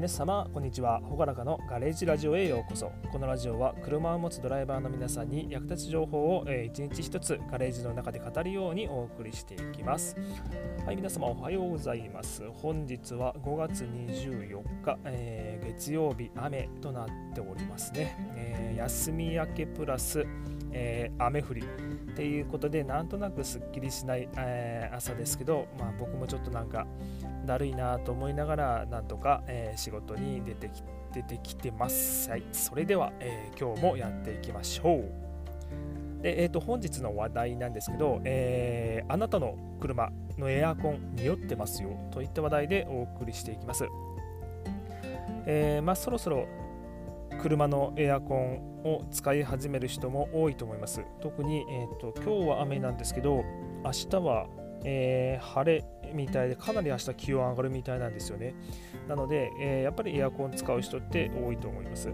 [0.00, 0.98] 皆様こんにちは。
[1.00, 2.90] ほがらかのガレージラジオへようこそ。
[3.12, 10.16] このラジオは車を持つドライバーの皆さんに役立つ情報を、えー、一日一つガレージの中で語るようにお送りしていきます。
[10.86, 12.42] はい皆様おはようございます。
[12.50, 20.24] 本日は5月24日、えー、月曜日雨となっておりますね、えー、休み明けプラス
[20.72, 21.64] えー、雨降りっ
[22.14, 26.86] ていうことでなんとなくすっきりしない、えー、朝ですけど、まあ、僕もちょっとなんか
[27.46, 32.30] だるいなと思いながらなんとか、えー、仕事に出てき出てきてます。
[32.30, 36.22] はい、それでは、え、今日もやっていきましょう。
[36.22, 43.88] で、えーと、本日の話題なんですけど、え、あなたの車のエアコン匂ってますよといった話題でお送りしていきます。
[45.46, 46.46] えー、まあ、そろそろ
[47.42, 51.04] 車のエアコンを使い始める人も多いと思います。
[51.20, 53.44] 特に、えーと今日は雨なんですけど、
[53.84, 54.46] 明日は
[54.84, 55.84] えー、晴れ
[56.14, 58.54] みたいでかなり明日気温上がるみたいなんですよね
[59.08, 62.10] なので、えー、やっぱりエアコン使う人って多いと思います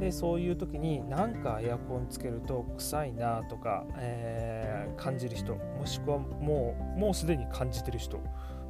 [0.00, 8.18] でそういう時になんかエアコンつけると臭いなとか、えー、感じる人もしくはもうもうすでに感じてる人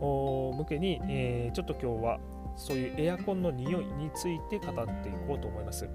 [0.01, 2.19] 向けに、えー、ちょっと今日は
[2.59, 5.89] そういうエアコンの匂いについて語っていこうと思います。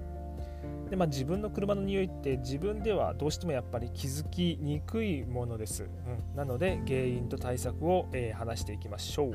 [0.90, 5.84] で、まあ、自分の車の匂いって自分ではどうしてもやっぱり気づきにくいものです。
[5.84, 5.86] う
[6.34, 9.34] ん、なので原因と対策を、えー、話していきましょう。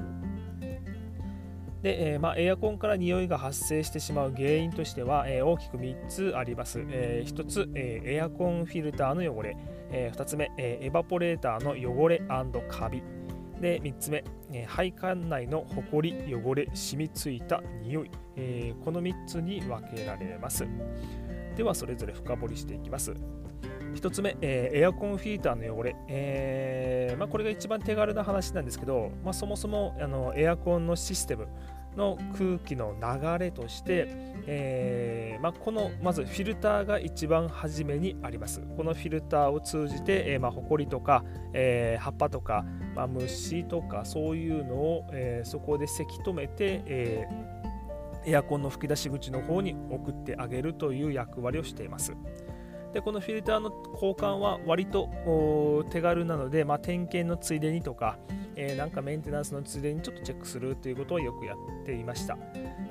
[1.82, 6.84] で、えー、まあ、エアコンから匂いが発生してしまう原因としては、えー、大きく3つあります。
[6.90, 9.56] え1つ、えエアコンフィルターの汚れ、
[9.92, 12.22] え2つ目、えエバポレーターの汚れ
[12.68, 13.02] カビ。
[13.62, 20.66] で3つ目、え配管内のほこり、汚れ、染みついた匂い、えこの3つに分けられます。
[21.56, 23.14] ではそれぞれ深掘りしていきます。
[23.96, 31.48] 1つ目、えー、エアコンフィーターの汚れ、えー、まあ、これが一番手軽な話なんですけど、まあ、そもそもあのエアコンのシステム
[32.00, 34.08] の空気の流れとして、
[34.48, 38.62] えー、まあ、このまずフィルターが一番初めにあります。
[38.78, 41.24] このフィルターを通じて、えーまあ、ホコリとか、
[41.54, 42.66] えー、葉っぱとか、
[42.96, 47.60] まあ、虫とかそういうのを、えそこでせき止めて、えー
[48.26, 52.14] エアコンの吹き出し口の方に送ってあげるという役割をしています。
[52.94, 55.10] でこのフィルターの交換は割と
[55.92, 58.18] 手軽なので、まあ、点検のついでにとか、
[58.56, 62.38] えー、なんかメンテナンスのついでにちょっとチェックするということをよくやっていました。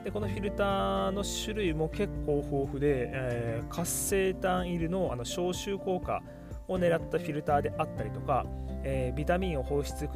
[0.04, 6.22] でこのフィルターの種類も結構豊富で、えー、活性炭入りのあの消臭効果
[6.68, 8.46] を狙ったフィルターであったりとか、
[8.84, 10.08] えー、ビタミンを放出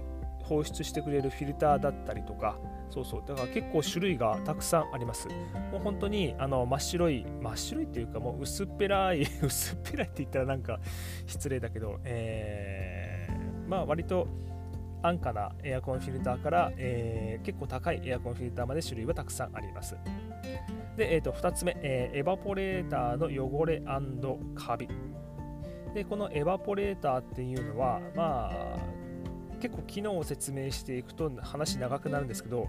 [0.43, 2.59] 放出してくれるフィルターだったりとか
[2.93, 3.23] そうそう。
[3.27, 5.27] だから結構種類がたくさんあります。
[5.73, 10.79] もう本当にあの真っ白い真っ白いっていうかもう薄っぺらい 薄っぺらいって言ったらなんか
[11.27, 14.29] 失礼だけど、えー、まあ割と
[15.03, 19.97] 安価なエアコンフィルターから、えー、結構高いエアコンフィルターまで種類はたくさんあります。
[20.99, 23.83] で、えー、と2つ目、えー、エバポレーターの汚れ
[24.55, 24.87] カビ。
[25.95, 29.02] でこのエバポレーターっていうのはまあ
[29.63, 32.69] 結構機能を説明していくと話長くなるんですけど、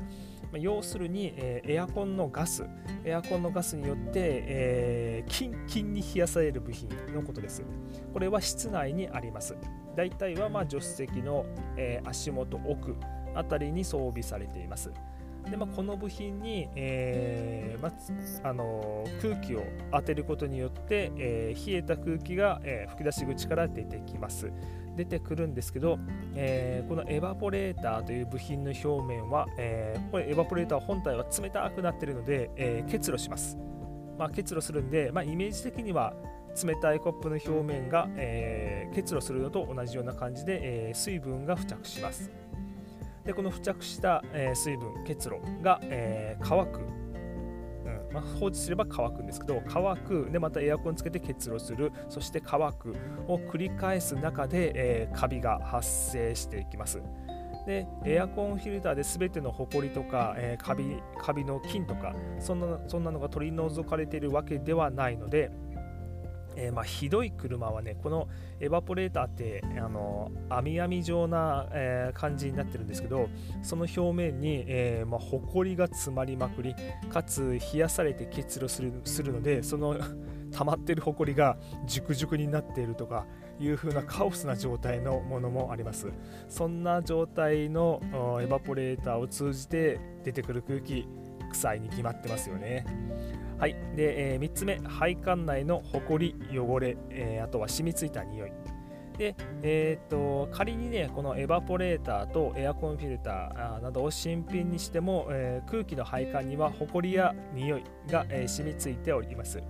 [0.52, 2.68] ま、要するに、えー、エアコンのガス
[3.04, 7.64] エアコンのガスによって、えー、キンキンに冷やされる部品のことです。
[8.14, 9.56] これは室内にあります。
[9.96, 12.96] 大体はまあ助手席の、えー、足元奥
[13.34, 14.92] あたりに装備されています。
[15.50, 24.52] で、まあ、この部品に、えーまあ、あの空気を当てることによって、えー、冷えた空気が、えー、吹き出し口から出てきます
[24.96, 25.98] 出てくるんですけど、
[26.36, 33.58] えー、このエバポレーターという部品の表面は、えー、これエバポレーター本体は冷たくなっているので、えー、結露します。
[34.18, 36.14] まあ、結露するんで、まあ、イメージ的には
[36.64, 42.30] 冷たいコップの表面が、えー、結露するのと同じような感じで、えー、水分が付着します。
[43.26, 46.80] でこの付着した、えー、水分結露が、えー、乾く。
[46.80, 50.30] うんまあ、放置すれば乾くんですけど乾く。
[50.32, 51.92] でまたエアコンつけて結露する。
[52.10, 52.96] そして乾く
[53.28, 57.02] を繰り返す中で、えー、カビが発生していきます。
[57.66, 65.50] でエアコンフィルターで全てのホコリとか、えー、カビカビの菌とかそんなそんなのが取り除かれているわけではないので
[66.56, 68.28] えー、まあ、ひどい車はねこの
[68.60, 73.30] エバポレーターってあの網網状な、えー、感じになってるんですけど
[73.62, 76.76] その表面に、えーまあ、ほこりが詰まりまくり
[77.12, 79.98] かつ冷やされて結露するするのでその
[80.52, 81.58] 溜まってるほこりが
[81.88, 83.26] 熟熟になっているとか
[83.60, 86.12] いう風なカオスな状態のものもあります。
[86.48, 88.02] そんな状態の
[88.42, 91.08] エバポレーターを通じて出てくる空気
[91.54, 92.86] 臭いに決まってますよね
[93.58, 98.52] はい、で、えー、3つ目、配管内のほこり、汚れ、えー、あとは染みついた匂い。
[99.18, 109.62] で、えーと、仮にねこのエバポレーターとエアコンフィルターなどを新品にしても、えー、空気の配管にはホコリや匂いが、えー、染みついております。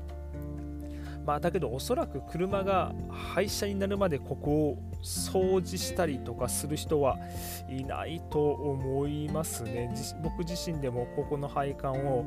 [1.26, 7.18] まあ、だけどおそらく車が廃車になるまでここを掃除したりとかする人は
[7.70, 9.94] いないと思いますね。
[10.22, 12.26] 僕自身でもここの配管を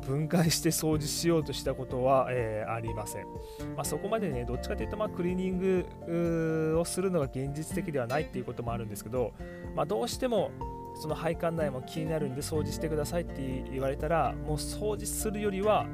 [0.00, 3.26] 分解して掃除しようとしたことは、えー、ありません、
[3.76, 9.32] まあ、そこまでねどっちかというとまあクリーニングをするのが現実的ではないっていうこともあるんですけど、
[9.74, 10.50] まあ、どうしても
[11.00, 15.86] その配管内も気になるんで掃除してくださいって言われたらもう掃除するよりは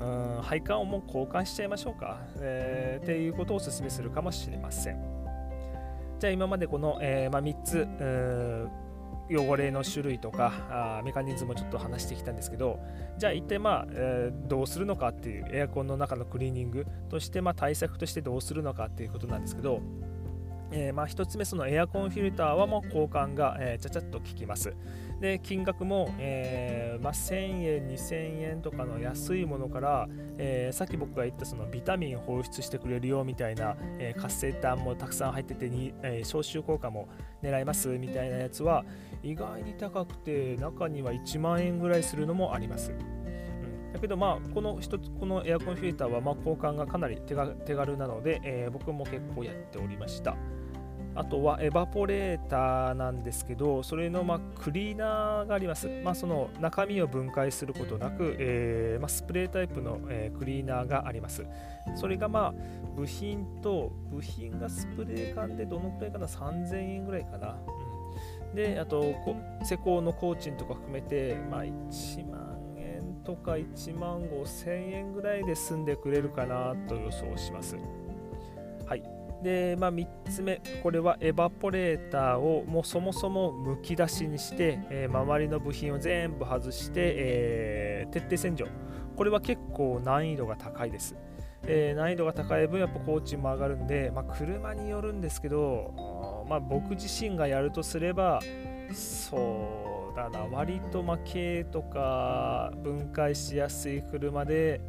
[0.00, 5.16] うん配管をもう交換しちゃいましょうか、えー、っていうことをお勧めするかもしれません。
[6.18, 7.86] じゃあ今までこの、えーまあ、3つ
[9.30, 12.78] 汚れの種類とかあメカニズムをちょっと話してきたんですけど
[13.18, 19.80] じゃあ一体まあ、えー、どうするのかっていうエアコンの中のクリーニングとしてまあ対策としてどうするのかっていうことなんですけど
[20.72, 24.74] えー、まあ、1つ目、そのエアコンフィルターはもう交換が、えー、ちゃちゃっと効きます。
[25.20, 27.36] で、金額も、えー、まあ、1000
[27.76, 30.08] 円、2000円とかの安いものから、
[30.38, 37.08] えさっき僕が言ったそのビタミン放出してくれるよみたいな、え活性炭もたくさん入っててに、え消臭効果も
[37.42, 38.84] 狙いますみたいなやつは
[39.22, 42.92] 意外に高くて中には1万円ぐらいするのもあります。
[43.96, 50.36] だけどまあこの一つこのエアコンフィルターはま交換がかなり手軽なので、えー、僕も結構やっておりました。
[51.14, 55.88] あとはエバポレーターなんですけど、それのまクリーナーがあります。
[56.04, 61.46] まあ、その中身を分解することなく、えー、まスプレータイプの、え、クリーナーがあります。
[61.94, 62.54] それがまあ
[62.94, 67.56] 部品と、部品がスプレー缶でどのくらいかな、3000円ぐらいかな。
[68.50, 69.14] うん、で、あと
[69.64, 72.55] 施工の工賃とか含めて、まあ、1万
[73.26, 77.76] とか1万5000円ぐらいで済んでくれるかなと予想します。
[78.86, 79.02] はい。
[79.42, 88.66] で、まあ、3つ目、これはエバポレーターをもうそもそもむき出しにして、えー、周りの部品を全部外して、えー、徹底洗浄。
[89.16, 91.16] これは結構難易度が高いです。
[91.66, 98.40] えー、難易度が高い分、やっぱ工賃も上がるんで、まあ、車によるんですけど、まあ、僕自身がやるとすれば、
[98.92, 99.95] そう
[100.30, 104.80] だ、割とま軽とか分解しやすい車で、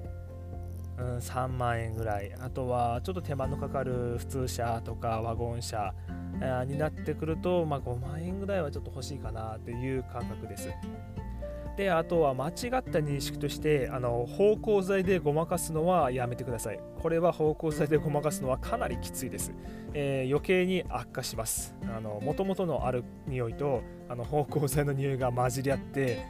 [0.98, 2.34] うん、3万円ぐらい。
[2.40, 5.94] あとはちょっと手間のかかる普通車とかワゴン車
[6.66, 10.70] になってくると、まあ、5万円ぐらいはちょっと欲しいかなという感覚です。
[11.78, 16.80] であとは間違った認識としてあの芳香剤でごまかすのはやめてください。
[17.00, 19.54] これは芳香剤でごまかすのはかなりきついです、
[19.94, 21.76] えー、余計に悪化します。
[22.26, 26.26] もともとのある匂いとあの芳香剤の匂いが混じり合って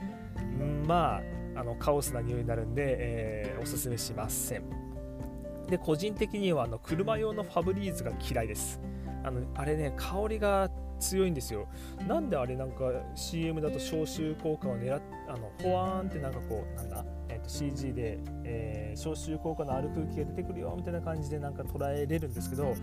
[0.85, 1.21] ま
[1.55, 4.63] ああのカオスな匂いになるんで、えー、おすすめしません。
[5.69, 8.81] で個人的にはあの車用のファブリーズが嫌いです。
[9.23, 11.67] あのあれね香りが強いんですよ。
[12.07, 22.73] なんであれなんか CM だと消臭効果を狙っあのホワーンってなんかこうなんだ、えー、と CG で、えー、消臭効果のある空気が出てくるよみたいな感じでなんか捉えれるんですけど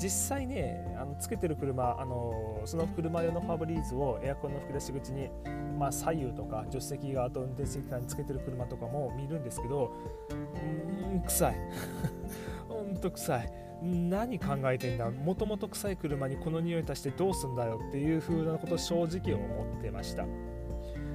[0.00, 5.28] 実際ねあのつけてる車あのその車用のファブリーズをエアコンの吹き出し口に、
[5.78, 9.92] まあ、左右とか助手席側と運転席側につけてる車とかも見るんですけど
[10.30, 11.54] うん臭い。
[12.68, 13.67] ほんと臭い。
[13.82, 15.10] 何考えてんだ？
[15.10, 20.24] もともと臭い車にこの匂い足してどうすんだよっていう風なことを正直思ってました。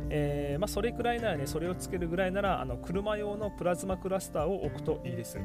[0.09, 5.39] えー、まあ、それくらいならね、それをつけるぐらいなら、あの車用のプラズマクラスターを置くといいです。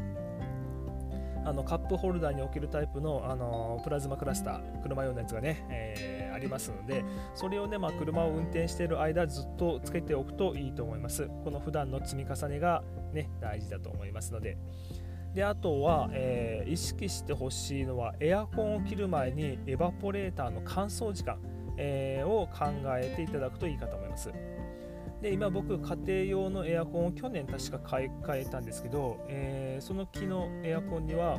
[1.45, 7.03] あのカップホルダーに置けるタイプのあのプラズマクラスター、車用のやつがね、えー、ありますので、
[7.35, 11.29] それをね、まあ、車を運転している間、ずっとつけておくといいと思います。
[11.43, 12.83] この普段の積み重ねが、
[13.13, 14.59] ね、大事だと思いますので。
[15.35, 21.39] であとは、えー、意識してほしいのはエアコンを切る前にエバポレーターの乾燥時間、
[21.77, 22.67] えー、を考
[22.97, 24.33] えていただくといいかと思います。
[25.21, 31.39] で今僕家庭用のエアコンを去年確か買い替えたんですけど、えー、その木のエアコンには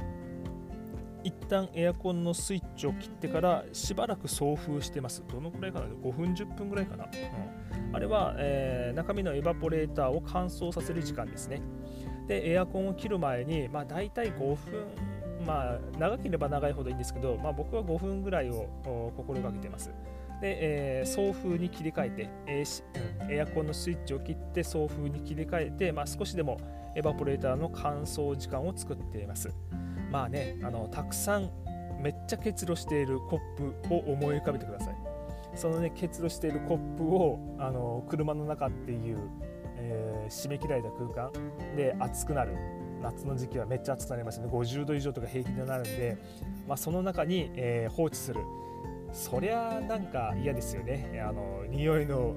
[1.24, 5.24] 一旦エアコンのスイッチを切ってからしばらく送風してます。
[5.28, 11.62] どのくらいかな？5分10分ぐらいかな、うん、あれは、えー、中身のエバポレーターを乾燥させる時間ですね。
[12.30, 14.56] でエアコンを切る前に、まあ、大体5分
[15.46, 19.90] まあ長ければ長いほどいいんですけど、まあ、僕は5分ぐらいを心がけてます
[20.40, 22.64] で、えー、送風に切り替えて、え、
[23.30, 26.58] エアコンのスイッチを切って送風に切り替えて、まあ、少しでも
[26.96, 29.50] エバポレーターの乾燥時間を作っています。
[30.12, 31.50] まあね、あのたくさん
[32.02, 33.40] めっちゃ結露しているコッ
[33.88, 34.96] プを思い浮かべてください。
[35.56, 39.18] そのね、結露しているコップをあの車の中っていう、
[39.80, 41.32] えー、締め切られた空間
[41.76, 42.56] で熱くなる。
[43.02, 46.18] 夏の時期はめっちゃ暑くなりますので50度以上とか平均になるんで、
[46.68, 48.42] まあ、その中に、えー、放置する
[49.14, 52.36] そりゃなんか嫌ですよねあの匂いの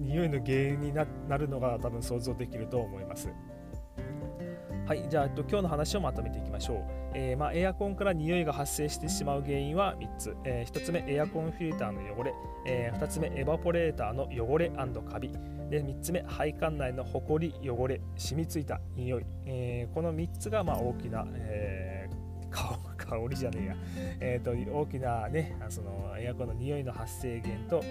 [0.00, 1.04] 匂いの原因にな
[1.36, 3.32] るのが多分想像できると思います。
[4.86, 6.76] はい、じゃあ、今日の話をまとめていきましょう。
[7.14, 10.36] えー、まあ、エアコンから匂いが発生してしまう原因は3つ。
[10.44, 12.34] えー、1つ目、エアコンフィルターの汚れ。
[12.66, 15.32] え、2つ目、エバポレーターの汚れカビ。
[15.70, 19.24] で3つ目、配管内のホコリ、汚れ、染みついた匂い。
[19.46, 22.24] えこの3つがま大きな、えー、
[22.96, 23.76] 香りじゃねえや、
[24.20, 27.82] えーと、大きな、ね、そのエアコンの匂いの発生源と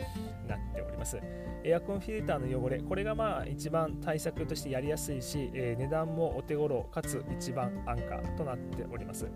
[0.47, 1.19] なっております。
[1.63, 9.27] エアコンフィルターの汚れ、これがまあ一番対策としてやりやすいし、えー、値段もお手頃かつ一番安価となっております。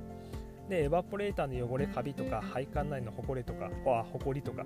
[0.69, 4.65] で、エバポレーターの汚れ、カビとか、配管内のホコリとか、ホコリとか、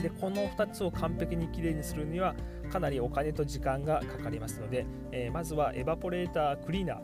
[0.00, 2.34] でこの2つを完璧にきれいにするには
[2.70, 6.98] かなりお金と時間がかかりますので、えー、まずはエバポレータークリーナー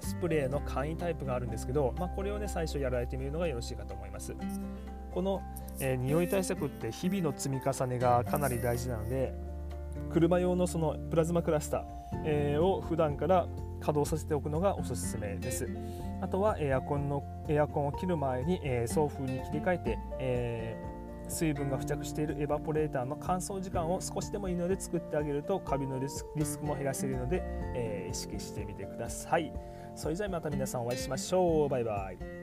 [0.00, 4.34] スプレーの簡易タイプがあるんですけど、まあ、これをね最初やられてみるのがよろしいかと思います。
[5.12, 5.42] この、
[5.78, 9.34] えー、匂い対策って日々の積み重ねがかなり大事なので
[10.12, 11.82] 車用のそのプラズマクラスター、
[12.24, 13.46] えー、を普段から
[13.80, 15.68] 稼働させておくのがおすすめです。
[16.20, 26.24] あとはエアコンのエアコンを切る前に、えー、送風に切り替えて、えー水分が付着しているエバポレーターの乾燥時間を少しでもいいので作ってあげるとカビのリス
[26.58, 27.42] クも減らせるので、
[27.74, 29.52] えー、意識してみてください。
[29.94, 31.68] それじゃあまた皆さんお会いしましょう。
[31.68, 32.41] バイバイ。